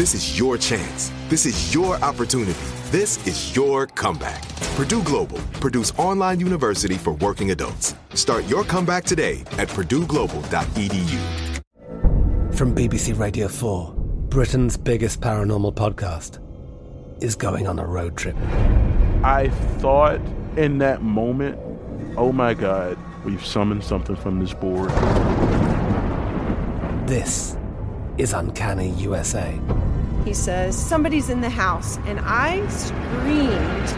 This 0.00 0.14
is 0.14 0.38
your 0.38 0.56
chance. 0.56 1.12
This 1.28 1.44
is 1.44 1.74
your 1.74 1.96
opportunity. 1.96 2.58
This 2.86 3.18
is 3.26 3.54
your 3.54 3.86
comeback. 3.86 4.48
Purdue 4.74 5.02
Global, 5.02 5.36
Purdue's 5.60 5.90
online 5.98 6.40
university 6.40 6.94
for 6.94 7.12
working 7.16 7.50
adults. 7.50 7.94
Start 8.14 8.46
your 8.46 8.64
comeback 8.64 9.04
today 9.04 9.42
at 9.58 9.68
purdueglobal.edu. 9.68 11.60
From 12.54 12.74
BBC 12.74 13.18
Radio 13.18 13.46
4, 13.46 13.92
Britain's 14.30 14.78
biggest 14.78 15.20
paranormal 15.20 15.74
podcast 15.74 16.38
is 17.22 17.36
going 17.36 17.68
on 17.68 17.78
a 17.78 17.84
road 17.84 18.16
trip. 18.16 18.36
I 19.22 19.50
thought 19.80 20.18
in 20.56 20.78
that 20.78 21.02
moment, 21.02 21.58
oh 22.16 22.32
my 22.32 22.54
God, 22.54 22.96
we've 23.26 23.44
summoned 23.44 23.84
something 23.84 24.16
from 24.16 24.40
this 24.40 24.54
board. 24.54 24.88
This 27.06 27.58
is 28.16 28.32
Uncanny 28.32 28.90
USA. 28.92 29.58
He 30.24 30.34
says, 30.34 30.76
Somebody's 30.76 31.30
in 31.30 31.40
the 31.40 31.50
house, 31.50 31.98
and 32.06 32.20
I 32.22 32.66
screamed. 32.68 33.90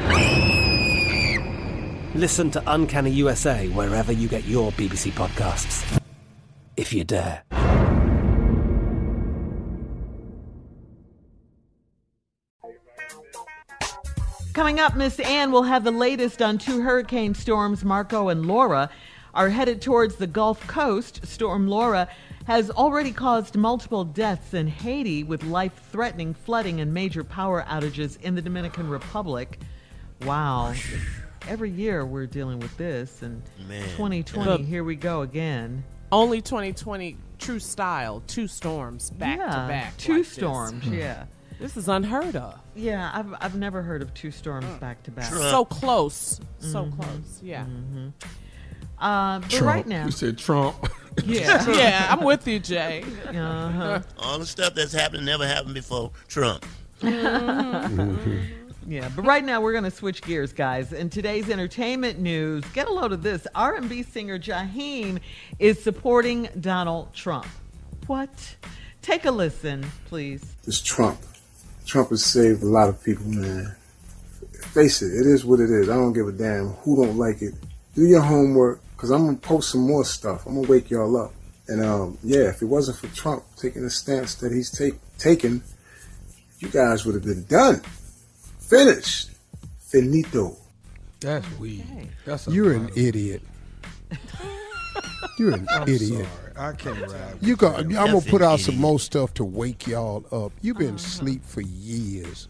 Listen 2.15 2.51
to 2.51 2.63
Uncanny 2.67 3.11
USA 3.11 3.69
wherever 3.69 4.13
you 4.13 4.29
get 4.29 4.45
your 4.45 4.71
BBC 4.73 5.11
podcasts, 5.13 6.01
if 6.77 6.93
you 6.93 7.05
dare. 7.05 7.43
Coming 14.53 14.81
up, 14.81 14.95
Miss 14.95 15.19
Ann 15.21 15.51
will 15.51 15.63
have 15.63 15.83
the 15.83 15.91
latest 15.91 16.43
on 16.43 16.59
two 16.59 16.83
hurricane 16.83 17.35
storms, 17.35 17.85
Marco 17.85 18.29
and 18.29 18.45
Laura, 18.47 18.91
are 19.33 19.49
headed 19.49 19.81
towards 19.81 20.17
the 20.17 20.27
Gulf 20.27 20.67
Coast. 20.67 21.27
Storm 21.27 21.67
Laura 21.67 22.07
has 22.47 22.71
already 22.71 23.13
caused 23.13 23.57
multiple 23.57 24.05
deaths 24.05 24.53
in 24.55 24.67
Haiti 24.67 25.23
with 25.25 25.45
life 25.45 25.73
threatening 25.91 26.35
flooding 26.35 26.81
and 26.81 26.93
major 26.93 27.23
power 27.25 27.65
outages 27.69 28.21
in 28.23 28.35
the 28.35 28.43
Dominican 28.43 28.89
Republic. 28.89 29.59
Wow. 30.25 30.75
Every 31.49 31.71
year 31.71 32.05
we're 32.07 32.27
dealing 32.27 32.61
with 32.61 32.77
this, 32.77 33.23
and 33.23 33.43
Man. 33.69 33.83
2020, 33.97 34.49
Look. 34.51 34.61
here 34.63 34.85
we 34.85 34.95
go 34.97 35.23
again. 35.23 35.83
Only 36.13 36.41
2020 36.41 37.17
true 37.39 37.59
style, 37.59 38.23
two 38.27 38.47
storms 38.47 39.11
back 39.11 39.39
yeah, 39.39 39.47
to 39.47 39.69
back. 39.69 39.97
Two 39.97 40.13
like 40.19 40.23
this. 40.23 40.33
storms, 40.33 40.87
yeah. 40.87 41.25
This 41.59 41.77
is 41.77 41.89
unheard 41.89 42.37
of. 42.37 42.59
Yeah, 42.75 43.11
I've, 43.15 43.35
I've 43.41 43.55
never 43.57 43.83
heard 43.83 44.03
of 44.03 44.13
two 44.15 44.31
storms 44.31 44.67
back 44.79 45.03
to 45.05 45.11
back. 45.11 45.33
So 45.33 45.65
close. 45.65 46.41
So 46.59 46.85
Mm-hmm. 46.85 47.01
close. 47.01 47.41
Yeah. 47.43 47.65
Uh, 48.99 49.39
but 49.41 49.51
Trump. 49.51 49.67
right 49.67 49.87
now, 49.87 50.05
You 50.07 50.11
said 50.13 50.39
Trump. 50.39 50.77
yeah, 51.25 51.69
Yeah, 51.77 52.07
I'm 52.11 52.25
with 52.25 52.47
you, 52.47 52.59
Jay. 52.59 53.03
uh-huh. 53.29 54.01
All 54.19 54.39
the 54.39 54.47
stuff 54.47 54.75
that's 54.75 54.93
happened 54.93 55.25
never 55.27 55.47
happened 55.47 55.75
before 55.75 56.11
Trump. 56.29 56.65
Yeah, 58.87 59.09
but 59.15 59.23
right 59.25 59.45
now 59.45 59.61
we're 59.61 59.73
going 59.73 59.85
to 59.85 59.91
switch 59.93 60.23
gears, 60.23 60.53
guys. 60.53 60.93
In 60.93 61.09
today's 61.09 61.49
entertainment 61.49 62.19
news, 62.19 62.65
get 62.73 62.89
a 62.89 62.93
load 62.93 63.13
of 63.13 63.23
this. 63.23 63.47
R&B 63.55 64.03
singer 64.03 64.39
Jaheim 64.39 65.21
is 65.61 65.81
supporting 65.83 66.49
Donald 66.61 67.15
Trump. 67.15 67.47
What? 68.09 68.57
Take 69.01 69.25
a 69.25 69.31
listen, 69.31 69.87
please. 70.07 70.45
It's 70.67 70.81
Trump. 70.81 71.21
Trump 71.87 72.11
has 72.11 72.25
saved 72.25 72.63
a 72.63 72.67
lot 72.67 72.89
of 72.89 73.03
people, 73.05 73.27
man. 73.27 73.75
Face 74.73 75.01
it, 75.03 75.13
it 75.15 75.27
is 75.27 75.45
what 75.45 75.61
it 75.61 75.71
is. 75.71 75.89
I 75.89 75.95
don't 75.95 76.13
give 76.13 76.27
a 76.27 76.33
damn 76.33 76.69
who 76.71 77.05
don't 77.05 77.17
like 77.17 77.41
it. 77.43 77.55
Do 77.95 78.03
your 78.03 78.21
homework, 78.23 78.81
cause 79.03 79.11
I'm 79.11 79.27
gonna 79.27 79.37
post 79.37 79.71
some 79.73 79.83
more 79.87 80.05
stuff. 80.05 80.47
I'm 80.47 80.55
gonna 80.55 80.69
wake 80.69 80.89
y'all 80.91 81.17
up. 81.17 81.33
And 81.69 81.85
um, 81.85 82.17
yeah, 82.23 82.49
if 82.49 82.63
it 82.63 82.67
wasn't 82.67 82.99
for 82.99 83.09
Trump 83.15 83.43
taking 83.57 83.83
the 83.83 83.91
stance 83.91 84.37
that 84.37 84.53
he's 84.53 84.71
take, 84.71 84.95
taken, 85.19 85.63
you 86.61 86.69
guys 86.69 87.05
would 87.05 87.15
have 87.17 87.25
been 87.25 87.45
done, 87.47 87.81
finished, 88.61 89.31
finito. 89.81 90.57
That's 91.21 91.47
weird. 91.59 91.85
That's 92.25 92.47
a 92.47 92.53
You're 92.53 92.73
an 92.75 92.85
of- 92.87 92.97
idiot. 92.97 93.43
You're 95.39 95.55
an 95.55 95.67
I'm 95.71 95.89
idiot. 95.89 96.27
sorry. 96.55 96.57
I 96.57 96.73
can't 96.77 97.01
ride. 97.01 97.35
with 97.35 97.43
You 97.47 97.57
got. 97.57 97.81
I'm 97.81 97.91
gonna 97.91 98.21
put 98.21 98.43
out 98.43 98.55
an 98.55 98.59
some 98.61 98.79
more 98.79 99.01
stuff 99.01 99.33
to 99.35 99.45
wake 99.45 99.87
y'all 99.87 100.25
up. 100.31 100.53
You've 100.61 100.79
been 100.79 100.95
asleep 100.97 101.45
for 101.45 101.61
years. 101.63 102.49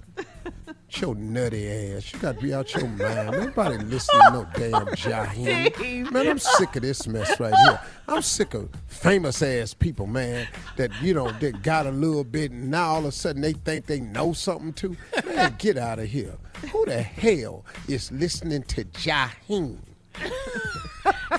Your 1.00 1.14
nutty 1.14 1.69
ass. 1.70 2.12
You 2.12 2.19
got 2.19 2.37
to 2.37 2.43
be 2.43 2.52
out 2.52 2.75
your 2.75 2.87
mind. 2.87 3.31
Nobody 3.31 3.78
listening 3.78 4.20
to 4.22 4.31
no 4.31 4.46
damn 4.55 4.87
Jaheim. 4.88 6.11
Man, 6.12 6.28
I'm 6.28 6.38
sick 6.38 6.76
of 6.76 6.82
this 6.82 7.06
mess 7.06 7.40
right 7.40 7.55
here. 7.64 7.81
I'm 8.06 8.20
sick 8.20 8.52
of 8.52 8.69
famous 8.88 9.40
ass 9.43 9.72
people, 9.72 10.06
man, 10.06 10.46
that, 10.76 10.90
you 11.00 11.14
know, 11.14 11.31
that 11.32 11.62
got 11.62 11.87
a 11.87 11.90
little 11.90 12.25
bit 12.25 12.50
and 12.50 12.70
now 12.70 12.90
all 12.90 12.99
of 12.99 13.05
a 13.06 13.12
sudden 13.12 13.40
they 13.40 13.55
think 13.55 13.87
they 13.87 14.00
know 14.00 14.34
something 14.34 14.75
too. 14.75 14.96
Man, 15.25 15.55
get 15.58 15.78
out 15.78 15.99
of 15.99 16.08
here. 16.08 16.37
Who 16.72 16.84
the 16.84 17.00
hell 17.00 17.64
is 17.88 18.12
listening 18.12 18.62
to 18.64 18.84
Jaheim? 18.84 19.78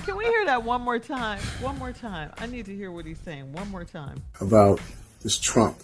Can 0.04 0.16
we 0.16 0.24
hear 0.24 0.44
that 0.46 0.64
one 0.64 0.82
more 0.82 0.98
time? 0.98 1.38
One 1.60 1.78
more 1.78 1.92
time. 1.92 2.32
I 2.38 2.46
need 2.46 2.66
to 2.66 2.74
hear 2.74 2.90
what 2.90 3.06
he's 3.06 3.20
saying. 3.20 3.52
One 3.52 3.70
more 3.70 3.84
time. 3.84 4.22
About 4.40 4.80
this 5.22 5.38
Trump. 5.38 5.78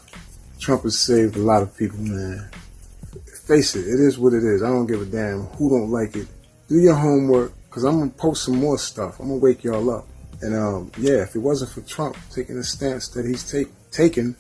Trump 0.59 0.83
has 0.83 0.99
saved 0.99 1.37
a 1.37 1.41
lot 1.41 1.63
of 1.63 1.75
people, 1.77 1.99
man. 2.01 2.51
Face 3.51 3.75
it, 3.75 3.81
it 3.81 3.99
is 3.99 4.17
what 4.17 4.33
it 4.33 4.45
is. 4.45 4.63
I 4.63 4.69
don't 4.69 4.87
give 4.87 5.03
a 5.03 5.05
damn 5.05 5.41
who 5.41 5.71
don't 5.71 5.91
like 5.91 6.15
it. 6.15 6.29
Do 6.69 6.77
your 6.77 6.95
homework, 6.95 7.53
cause 7.69 7.83
I'm 7.83 7.99
gonna 7.99 8.13
post 8.13 8.45
some 8.45 8.55
more 8.55 8.79
stuff. 8.79 9.19
I'm 9.19 9.27
gonna 9.27 9.41
wake 9.41 9.65
y'all 9.65 9.91
up. 9.91 10.07
And 10.41 10.55
um, 10.55 10.93
yeah, 10.97 11.23
if 11.23 11.35
it 11.35 11.41
wasn't 11.41 11.73
for 11.73 11.81
Trump 11.81 12.17
taking 12.31 12.55
the 12.55 12.63
stance 12.63 13.09
that 13.09 13.27
he's 13.27 13.51
take, 13.51 13.67
taken, 13.91 14.37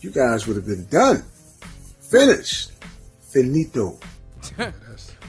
you 0.00 0.10
guys 0.10 0.48
would 0.48 0.56
have 0.56 0.66
been 0.66 0.86
done, 0.86 1.22
finished, 2.10 2.72
finito. 3.32 4.00
Okay. 4.52 4.72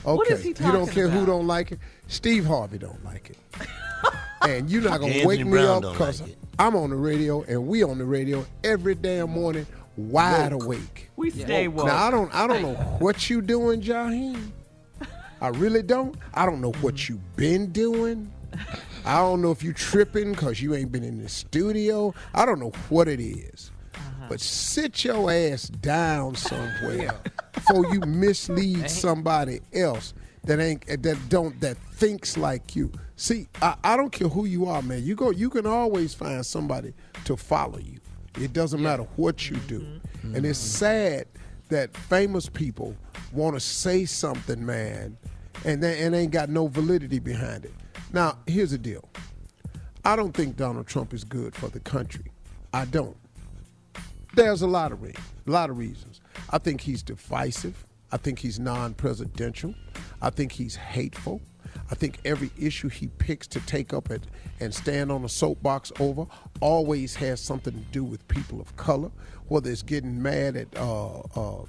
What 0.03 0.31
is 0.31 0.41
he 0.41 0.47
you 0.47 0.53
don't 0.56 0.88
talking 0.88 0.94
care 0.94 1.09
who 1.09 1.27
don't 1.27 1.45
like 1.45 1.74
it. 1.74 1.80
Steve 2.07 2.45
Harvey 2.45 2.80
don't 2.80 3.03
like 3.06 3.30
it. 3.30 3.38
and 4.47 4.68
you're 4.68 4.81
not 4.81 5.00
gonna 5.00 5.12
Anthony 5.12 5.27
wake 5.27 5.45
me 5.45 5.59
up 5.59 5.81
because 5.83 6.21
like. 6.21 6.38
I'm 6.57 6.75
on 6.75 6.89
the 6.89 6.95
radio 6.95 7.44
and 7.44 7.68
we 7.68 7.83
on 7.83 8.00
the 8.00 8.06
radio 8.06 8.45
every 8.63 8.95
damn 8.95 9.30
morning, 9.30 9.68
wide 10.07 10.51
awake. 10.51 11.10
We 11.16 11.31
stay 11.31 11.68
woke. 11.68 11.88
Now 11.88 12.07
I 12.07 12.12
don't 12.12 12.34
I 12.34 12.48
don't 12.48 12.62
know 12.62 12.75
what 13.00 13.30
you 13.30 13.42
doing, 13.42 13.81
Jaheim. 13.81 14.51
I 15.42 15.48
really 15.50 15.84
don't. 15.84 16.16
I 16.34 16.46
don't 16.46 16.62
know 16.62 16.74
what 16.81 17.07
you 17.07 17.19
been 17.36 17.72
doing. 17.72 18.31
I 19.06 19.18
don't 19.18 19.42
know 19.42 19.51
if 19.51 19.63
you 19.63 19.74
tripping 19.74 20.31
because 20.31 20.62
you 20.62 20.75
ain't 20.75 20.92
been 20.92 21.04
in 21.04 21.22
the 21.22 21.30
studio. 21.30 22.13
I 22.34 22.46
don't 22.46 22.60
know 22.60 22.72
what 22.90 23.07
it 23.07 23.22
is. 23.22 23.72
But 24.28 24.42
sit 24.42 25.04
your 25.04 25.31
ass 25.31 25.69
down 25.69 26.36
somewhere 26.36 27.19
before 27.54 27.92
you 27.92 28.01
mislead 28.01 28.90
somebody 28.90 29.62
else 29.74 30.13
that 30.44 30.60
ain't 30.60 30.86
that 30.88 31.18
don't 31.30 31.60
that 31.62 31.78
thinks 31.94 32.38
like 32.38 32.75
you. 32.75 32.92
See, 33.16 33.48
I, 33.62 33.75
I 33.84 33.98
don't 33.98 34.12
care 34.12 34.28
who 34.28 34.46
you 34.46 34.68
are, 34.68 34.81
man. 34.81 35.04
You 35.04 35.16
go 35.16 35.31
you 35.31 35.50
can 35.50 35.66
always 35.66 36.13
find 36.13 36.46
somebody 36.46 36.94
to 37.25 37.36
follow 37.36 37.80
you. 37.80 38.00
It 38.36 38.54
doesn't 38.54 38.81
matter 38.81 39.04
what 39.16 39.50
you 39.50 39.58
do. 39.68 39.80
Mm-hmm. 39.80 40.36
And 40.36 40.46
it's 40.46 40.60
sad 40.60 41.28
that 41.70 41.96
famous 41.96 42.50
people 42.50 42.96
want 43.31 43.56
to 43.56 43.60
say 43.60 44.06
something, 44.06 44.66
man, 44.66 45.18
and 45.66 45.81
they 45.81 46.02
and 46.02 46.16
ain't 46.16 46.31
got 46.31 46.50
no 46.50 46.68
validity 46.68 47.20
behind 47.20 47.66
it. 47.66 47.74
Now, 48.12 48.38
here's 48.48 48.72
the 48.72 48.78
deal. 48.78 49.08
I 50.04 50.16
don't 50.16 50.34
think 50.34 50.56
Donald 50.56 50.88
Trump 50.88 51.14
is 51.14 51.24
good 51.24 51.54
for 51.56 51.68
the 51.68 51.80
country. 51.80 52.31
I 52.74 52.86
don't. 52.86 53.18
There's 54.36 54.62
a 54.62 54.68
lot 54.68 54.92
of 54.92 55.02
reasons. 55.02 55.25
A 55.48 55.52
lot 55.52 55.70
of 55.70 55.78
reasons. 55.78 56.22
I 56.50 56.58
think 56.58 56.82
he's 56.82 57.04
divisive. 57.04 57.86
I 58.12 58.18
think 58.18 58.40
he's 58.40 58.60
non-presidential. 58.60 59.75
I 60.22 60.30
think 60.30 60.52
he's 60.52 60.75
hateful. 60.75 61.42
I 61.92 61.95
think 61.95 62.19
every 62.25 62.51
issue 62.57 62.89
he 62.89 63.07
picks 63.07 63.48
to 63.48 63.60
take 63.62 63.94
up 63.94 64.10
and, 64.10 64.25
and 64.60 64.74
stand 64.74 65.12
on 65.12 65.24
a 65.24 65.30
soapbox 65.30 65.92
over 66.00 66.25
always 66.62 67.16
has 67.16 67.39
something 67.39 67.74
to 67.74 67.92
do 67.92 68.04
with 68.04 68.27
people 68.27 68.62
of 68.62 68.75
color, 68.75 69.12
whether 69.48 69.69
it's 69.71 69.81
getting 69.81 70.21
mad 70.21 70.56
at 70.56 70.68
uh, 70.77 71.19
uh, 71.36 71.66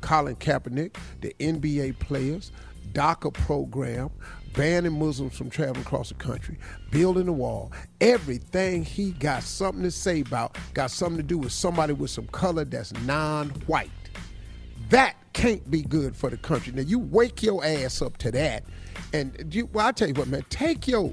Colin 0.00 0.36
Kaepernick, 0.36 0.96
the 1.20 1.34
NBA 1.38 1.98
players, 1.98 2.52
DACA 2.92 3.32
program, 3.32 4.10
banning 4.54 4.98
Muslims 4.98 5.36
from 5.36 5.50
traveling 5.50 5.82
across 5.82 6.08
the 6.08 6.14
country, 6.14 6.58
building 6.90 7.28
a 7.28 7.32
wall. 7.32 7.72
Everything 8.00 8.84
he 8.84 9.12
got 9.12 9.42
something 9.42 9.82
to 9.82 9.90
say 9.90 10.20
about 10.20 10.56
got 10.74 10.90
something 10.90 11.18
to 11.18 11.22
do 11.22 11.38
with 11.38 11.52
somebody 11.52 11.92
with 11.92 12.10
some 12.10 12.26
color 12.28 12.64
that's 12.64 12.92
non-white. 13.04 13.90
That 14.90 15.16
can't 15.32 15.70
be 15.70 15.82
good 15.82 16.16
for 16.16 16.30
the 16.30 16.36
country. 16.36 16.72
Now 16.72 16.82
you 16.82 16.98
wake 16.98 17.42
your 17.42 17.64
ass 17.64 18.00
up 18.02 18.16
to 18.18 18.30
that, 18.32 18.64
and 19.12 19.54
you, 19.54 19.68
well, 19.72 19.86
I 19.86 19.92
tell 19.92 20.08
you 20.08 20.14
what, 20.14 20.28
man, 20.28 20.44
take 20.50 20.88
your 20.88 21.12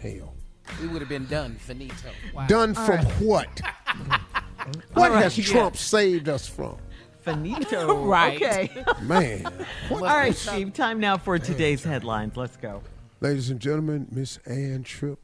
hell. 0.00 0.34
We 0.80 0.88
would 0.88 1.02
have 1.02 1.08
been 1.08 1.26
done, 1.26 1.56
finito. 1.56 2.10
Wow. 2.34 2.46
Done 2.46 2.74
from 2.74 3.04
what? 3.26 3.60
what 4.94 5.10
All 5.10 5.10
right, 5.10 5.22
has 5.22 5.36
yeah. 5.36 5.44
Trump 5.44 5.76
saved 5.76 6.28
us 6.28 6.46
from? 6.46 6.76
Finito. 7.22 8.04
Right. 8.04 8.42
Okay. 8.42 8.84
Man. 9.02 9.46
All 9.90 10.00
right, 10.00 10.34
Steve. 10.34 10.72
Time 10.72 10.98
now 10.98 11.16
for 11.16 11.38
today's 11.38 11.84
headlines. 11.84 12.36
Let's 12.36 12.56
go. 12.56 12.82
Ladies 13.20 13.50
and 13.50 13.60
gentlemen, 13.60 14.08
Miss 14.10 14.38
Ann 14.46 14.82
Tripp. 14.82 15.18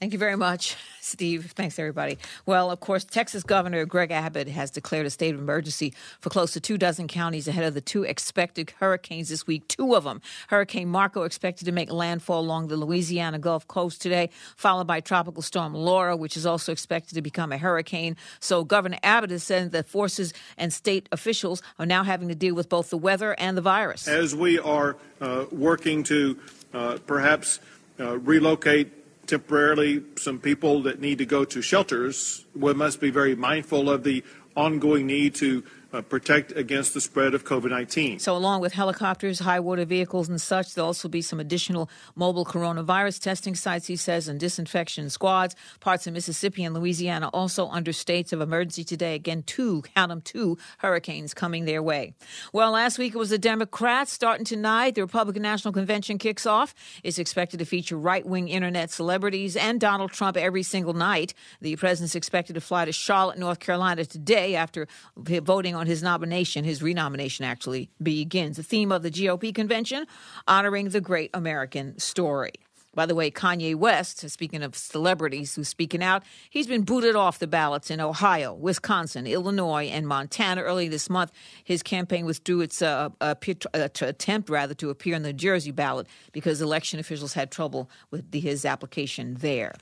Thank 0.00 0.12
you 0.12 0.18
very 0.18 0.36
much, 0.36 0.76
Steve. 1.00 1.52
Thanks, 1.52 1.78
everybody. 1.78 2.18
Well, 2.46 2.70
of 2.70 2.80
course, 2.80 3.04
Texas 3.04 3.44
Governor 3.44 3.86
Greg 3.86 4.10
Abbott 4.10 4.48
has 4.48 4.70
declared 4.70 5.06
a 5.06 5.10
state 5.10 5.34
of 5.34 5.40
emergency 5.40 5.94
for 6.20 6.30
close 6.30 6.52
to 6.52 6.60
two 6.60 6.76
dozen 6.76 7.06
counties 7.06 7.46
ahead 7.46 7.64
of 7.64 7.74
the 7.74 7.80
two 7.80 8.02
expected 8.02 8.72
hurricanes 8.80 9.28
this 9.28 9.46
week. 9.46 9.68
Two 9.68 9.94
of 9.94 10.04
them. 10.04 10.20
Hurricane 10.48 10.88
Marco 10.88 11.22
expected 11.22 11.64
to 11.66 11.72
make 11.72 11.92
landfall 11.92 12.40
along 12.40 12.68
the 12.68 12.76
Louisiana 12.76 13.38
Gulf 13.38 13.68
Coast 13.68 14.02
today, 14.02 14.30
followed 14.56 14.88
by 14.88 15.00
Tropical 15.00 15.42
Storm 15.42 15.74
Laura, 15.74 16.16
which 16.16 16.36
is 16.36 16.44
also 16.44 16.72
expected 16.72 17.14
to 17.14 17.22
become 17.22 17.52
a 17.52 17.58
hurricane. 17.58 18.16
So 18.40 18.64
Governor 18.64 18.98
Abbott 19.02 19.30
has 19.30 19.44
said 19.44 19.70
that 19.72 19.86
forces 19.86 20.34
and 20.58 20.72
state 20.72 21.08
officials 21.12 21.62
are 21.78 21.86
now 21.86 22.02
having 22.02 22.28
to 22.28 22.34
deal 22.34 22.54
with 22.56 22.68
both 22.68 22.90
the 22.90 22.98
weather 22.98 23.34
and 23.38 23.56
the 23.56 23.62
virus. 23.62 24.08
As 24.08 24.34
we 24.34 24.58
are 24.58 24.96
uh, 25.20 25.44
working 25.52 26.02
to 26.04 26.38
uh, 26.72 26.98
perhaps 27.06 27.60
uh, 28.00 28.18
relocate 28.18 29.03
temporarily 29.26 30.02
some 30.16 30.38
people 30.38 30.82
that 30.82 31.00
need 31.00 31.18
to 31.18 31.26
go 31.26 31.44
to 31.44 31.62
shelters, 31.62 32.44
we 32.54 32.74
must 32.74 33.00
be 33.00 33.10
very 33.10 33.34
mindful 33.34 33.90
of 33.90 34.04
the 34.04 34.22
ongoing 34.56 35.06
need 35.06 35.34
to 35.36 35.64
uh, 35.94 36.02
protect 36.02 36.50
against 36.56 36.92
the 36.92 37.00
spread 37.00 37.34
of 37.34 37.44
COVID 37.44 37.70
19. 37.70 38.18
So, 38.18 38.36
along 38.36 38.60
with 38.60 38.72
helicopters, 38.72 39.38
high 39.38 39.60
water 39.60 39.84
vehicles, 39.84 40.28
and 40.28 40.40
such, 40.40 40.74
there'll 40.74 40.88
also 40.88 41.08
be 41.08 41.22
some 41.22 41.38
additional 41.38 41.88
mobile 42.16 42.44
coronavirus 42.44 43.20
testing 43.20 43.54
sites, 43.54 43.86
he 43.86 43.96
says, 43.96 44.26
and 44.26 44.40
disinfection 44.40 45.08
squads. 45.08 45.54
Parts 45.80 46.06
of 46.06 46.12
Mississippi 46.12 46.64
and 46.64 46.74
Louisiana 46.74 47.28
also 47.28 47.68
under 47.68 47.92
states 47.92 48.32
of 48.32 48.40
emergency 48.40 48.82
today. 48.82 49.14
Again, 49.14 49.44
two, 49.44 49.82
count 49.94 50.08
them, 50.08 50.20
two 50.20 50.58
hurricanes 50.78 51.32
coming 51.32 51.64
their 51.64 51.82
way. 51.82 52.14
Well, 52.52 52.72
last 52.72 52.98
week 52.98 53.14
it 53.14 53.18
was 53.18 53.30
the 53.30 53.38
Democrats. 53.38 54.12
Starting 54.12 54.44
tonight, 54.44 54.96
the 54.96 55.02
Republican 55.02 55.42
National 55.42 55.72
Convention 55.72 56.18
kicks 56.18 56.44
off. 56.46 56.74
It's 57.04 57.18
expected 57.18 57.58
to 57.58 57.64
feature 57.64 57.96
right 57.96 58.26
wing 58.26 58.48
internet 58.48 58.90
celebrities 58.90 59.56
and 59.56 59.80
Donald 59.80 60.10
Trump 60.10 60.36
every 60.36 60.64
single 60.64 60.94
night. 60.94 61.34
The 61.60 61.76
president's 61.76 62.16
expected 62.16 62.54
to 62.54 62.60
fly 62.60 62.84
to 62.84 62.92
Charlotte, 62.92 63.38
North 63.38 63.60
Carolina 63.60 64.04
today 64.04 64.56
after 64.56 64.88
voting 65.16 65.74
on 65.74 65.83
his 65.86 66.02
nomination. 66.02 66.64
His 66.64 66.82
renomination 66.82 67.44
actually 67.44 67.90
begins. 68.02 68.56
The 68.56 68.62
theme 68.62 68.92
of 68.92 69.02
the 69.02 69.10
GOP 69.10 69.54
convention, 69.54 70.06
honoring 70.46 70.88
the 70.90 71.00
great 71.00 71.30
American 71.34 71.98
story. 71.98 72.52
By 72.94 73.06
the 73.06 73.14
way, 73.14 73.30
Kanye 73.30 73.74
West, 73.74 74.28
speaking 74.30 74.62
of 74.62 74.76
celebrities 74.76 75.54
who's 75.54 75.68
speaking 75.68 76.02
out, 76.02 76.22
he's 76.48 76.66
been 76.66 76.82
booted 76.82 77.16
off 77.16 77.38
the 77.38 77.46
ballots 77.46 77.90
in 77.90 78.00
Ohio, 78.00 78.54
Wisconsin, 78.54 79.26
Illinois, 79.26 79.86
and 79.86 80.06
Montana 80.06 80.62
early 80.62 80.88
this 80.88 81.10
month. 81.10 81.32
His 81.62 81.82
campaign 81.82 82.24
withdrew 82.24 82.60
its 82.60 82.82
uh, 82.82 83.10
uh, 83.20 83.34
to 83.34 84.08
attempt, 84.08 84.48
rather, 84.48 84.74
to 84.74 84.90
appear 84.90 85.14
on 85.14 85.22
the 85.22 85.32
Jersey 85.32 85.72
ballot 85.72 86.06
because 86.32 86.60
election 86.60 87.00
officials 87.00 87.34
had 87.34 87.50
trouble 87.50 87.90
with 88.10 88.30
the, 88.30 88.40
his 88.40 88.64
application 88.64 89.34
there. 89.40 89.74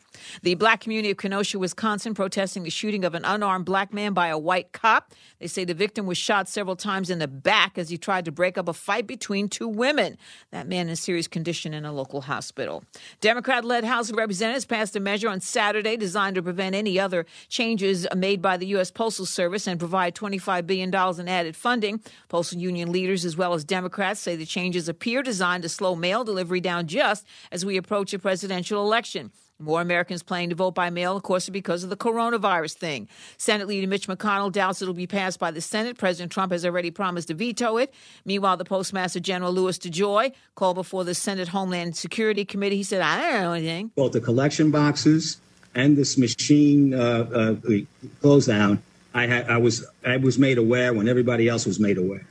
The 0.43 0.55
black 0.55 0.81
community 0.81 1.11
of 1.11 1.19
Kenosha, 1.19 1.59
Wisconsin, 1.59 2.15
protesting 2.15 2.63
the 2.63 2.71
shooting 2.71 3.05
of 3.05 3.15
an 3.15 3.25
unarmed 3.25 3.67
black 3.67 3.93
man 3.93 4.13
by 4.13 4.29
a 4.29 4.39
white 4.39 4.73
cop. 4.73 5.13
They 5.39 5.47
say 5.47 5.65
the 5.65 5.75
victim 5.75 6.07
was 6.07 6.19
shot 6.19 6.49
several 6.49 6.77
times 6.77 7.11
in 7.11 7.19
the 7.19 7.29
back 7.29 7.77
as 7.79 7.91
he 7.91 7.99
tried 7.99 8.25
to 8.25 8.33
break 8.33 8.57
up 8.57 8.69
a 8.69 8.73
fight 8.73 9.07
between 9.07 9.49
two 9.49 9.69
women. 9.69 10.17
That 10.51 10.69
man 10.69 10.89
is 10.89 10.93
in 10.93 10.97
serious 11.03 11.29
condition 11.29 11.75
in 11.75 11.85
a 11.85 11.93
local 11.93 12.23
hospital. 12.23 12.85
Democrat 13.21 13.65
led 13.65 13.85
House 13.85 14.11
of 14.11 14.17
Representatives 14.17 14.65
passed 14.65 14.97
a 14.97 15.01
measure 15.01 15.29
on 15.29 15.41
Saturday 15.41 15.97
designed 15.97 16.37
to 16.37 16.43
prevent 16.43 16.75
any 16.75 16.99
other 16.99 17.27
changes 17.49 18.07
made 18.17 18.43
by 18.43 18.57
the 18.57 18.67
U.S. 18.67 18.91
Postal 18.91 19.27
Service 19.27 19.67
and 19.67 19.79
provide 19.79 20.15
$25 20.15 20.67
billion 20.67 20.95
in 20.95 21.29
added 21.29 21.57
funding. 21.57 22.01
Postal 22.29 22.59
union 22.59 22.93
leaders, 22.93 23.25
as 23.25 23.37
well 23.37 23.55
as 23.55 23.65
Democrats, 23.65 24.21
say 24.21 24.37
the 24.37 24.47
changes 24.47 24.89
appear 24.89 25.23
designed 25.23 25.63
to 25.63 25.69
slow 25.69 25.95
mail 25.95 26.25
delivery 26.25 26.61
down 26.61 26.87
just 26.87 27.27
as 27.51 27.65
we 27.65 27.77
approach 27.77 28.13
a 28.13 28.19
presidential 28.19 28.83
election. 28.83 29.33
More 29.63 29.81
Americans 29.81 30.23
planning 30.23 30.51
to 30.51 30.57
vote 30.57 30.75
by 30.75 30.91
mail, 30.91 31.17
of 31.17 31.23
course, 31.23 31.49
because 31.49 31.85
of 31.85 31.91
the 31.91 31.97
coronavirus 31.97 32.75
thing. 32.75 33.09
Senate 33.37 33.69
Leader 33.69 33.87
Mitch 33.87 34.09
McConnell 34.09 34.51
doubts 34.51 34.83
it'll 34.83 34.93
be 34.93 35.07
passed 35.07 35.39
by 35.39 35.51
the 35.51 35.61
Senate. 35.61 35.97
President 35.97 36.33
Trump 36.33 36.51
has 36.51 36.67
already 36.67 36.91
promised 36.91 37.29
to 37.29 37.35
veto 37.35 37.77
it. 37.77 37.95
Meanwhile, 38.25 38.57
the 38.57 38.65
Postmaster 38.65 39.21
General 39.21 39.53
Louis 39.53 39.79
DeJoy 39.79 40.33
called 40.57 40.75
before 40.75 41.05
the 41.05 41.15
Senate 41.15 41.49
Homeland 41.49 41.97
Security 41.97 42.45
Committee. 42.45 42.77
He 42.77 42.83
said, 42.83 43.03
I 43.03 43.33
don't 43.33 43.43
know 43.43 43.53
anything. 43.53 43.93
Both 43.95 44.13
the 44.13 44.21
collection 44.21 44.71
boxes 44.71 45.39
and 45.75 45.97
this 45.97 46.19
machine 46.19 46.95
uh, 46.95 47.57
uh, 47.63 47.81
close 48.21 48.47
down, 48.47 48.83
I, 49.15 49.27
had, 49.27 49.49
I, 49.49 49.59
was, 49.59 49.87
I 50.05 50.17
was 50.17 50.39
made 50.39 50.59
aware 50.59 50.93
when 50.93 51.09
everybody 51.09 51.49
else 51.49 51.67
was 51.67 51.79
made 51.79 51.99
aware. 51.99 52.27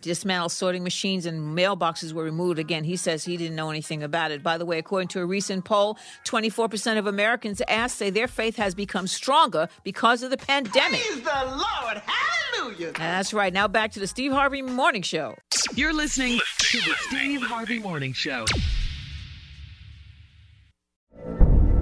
Dismantled 0.00 0.52
sorting 0.52 0.84
machines 0.84 1.26
and 1.26 1.56
mailboxes 1.56 2.12
were 2.12 2.22
removed. 2.22 2.58
Again, 2.58 2.84
he 2.84 2.96
says 2.96 3.24
he 3.24 3.36
didn't 3.36 3.56
know 3.56 3.70
anything 3.70 4.02
about 4.02 4.30
it. 4.30 4.42
By 4.42 4.56
the 4.58 4.64
way, 4.64 4.78
according 4.78 5.08
to 5.08 5.20
a 5.20 5.26
recent 5.26 5.64
poll, 5.64 5.98
24% 6.24 6.98
of 6.98 7.06
Americans 7.06 7.60
asked 7.68 7.96
say 7.98 8.10
their 8.10 8.28
faith 8.28 8.56
has 8.56 8.74
become 8.74 9.06
stronger 9.06 9.68
because 9.82 10.22
of 10.22 10.30
the 10.30 10.36
pandemic. 10.36 11.00
Praise 11.00 11.22
the 11.22 11.44
Lord. 11.46 12.02
Hallelujah. 12.06 12.92
That's 12.92 13.34
right. 13.34 13.52
Now 13.52 13.66
back 13.68 13.92
to 13.92 14.00
the 14.00 14.06
Steve 14.06 14.32
Harvey 14.32 14.62
Morning 14.62 15.02
Show. 15.02 15.34
You're 15.74 15.92
listening 15.92 16.38
to 16.58 16.78
the 16.78 16.94
Steve 17.08 17.42
Harvey 17.42 17.78
Morning 17.78 18.12
Show. 18.12 18.44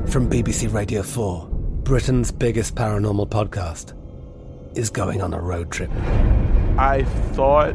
From 0.06 0.30
BBC 0.30 0.72
Radio 0.72 1.02
4, 1.02 1.48
Britain's 1.82 2.32
biggest 2.32 2.74
paranormal 2.74 3.28
podcast 3.28 3.92
is 4.76 4.88
going 4.88 5.20
on 5.20 5.34
a 5.34 5.40
road 5.40 5.70
trip. 5.70 5.90
I 6.78 7.04
thought 7.32 7.74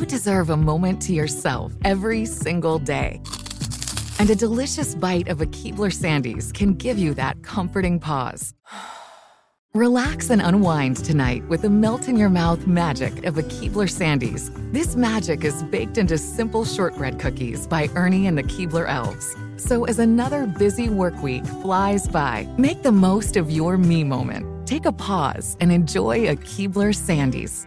You 0.00 0.06
deserve 0.06 0.48
a 0.48 0.56
moment 0.56 1.02
to 1.02 1.12
yourself 1.12 1.74
every 1.84 2.24
single 2.24 2.78
day. 2.78 3.20
And 4.18 4.30
a 4.30 4.34
delicious 4.34 4.94
bite 4.94 5.28
of 5.28 5.42
a 5.42 5.46
Keebler 5.46 5.92
Sandies 5.92 6.54
can 6.54 6.72
give 6.72 6.98
you 6.98 7.12
that 7.14 7.42
comforting 7.42 8.00
pause. 8.00 8.54
Relax 9.74 10.30
and 10.30 10.40
unwind 10.40 11.04
tonight 11.04 11.46
with 11.48 11.60
the 11.60 11.68
melt 11.68 12.08
in 12.08 12.16
your 12.16 12.30
mouth 12.30 12.66
magic 12.66 13.26
of 13.26 13.36
a 13.36 13.42
Keebler 13.42 13.90
Sandies. 13.90 14.50
This 14.72 14.96
magic 14.96 15.44
is 15.44 15.62
baked 15.64 15.98
into 15.98 16.16
simple 16.16 16.64
shortbread 16.64 17.18
cookies 17.18 17.66
by 17.66 17.90
Ernie 17.94 18.26
and 18.26 18.38
the 18.38 18.42
Keebler 18.42 18.88
Elves. 18.88 19.36
So 19.58 19.84
as 19.84 19.98
another 19.98 20.46
busy 20.46 20.88
work 20.88 21.22
week 21.22 21.44
flies 21.44 22.08
by, 22.08 22.48
make 22.56 22.82
the 22.82 22.90
most 22.90 23.36
of 23.36 23.50
your 23.50 23.76
me 23.76 24.04
moment. 24.04 24.66
Take 24.66 24.86
a 24.86 24.92
pause 24.92 25.58
and 25.60 25.70
enjoy 25.70 26.26
a 26.30 26.36
Keebler 26.36 26.94
Sandies. 26.94 27.66